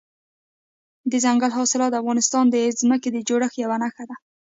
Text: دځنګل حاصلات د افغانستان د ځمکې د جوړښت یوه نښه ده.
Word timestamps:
دځنګل 1.11 1.51
حاصلات 1.57 1.91
د 1.91 1.95
افغانستان 2.01 2.45
د 2.49 2.55
ځمکې 2.79 3.09
د 3.11 3.17
جوړښت 3.27 3.55
یوه 3.63 3.77
نښه 3.83 4.03
ده. 4.09 4.15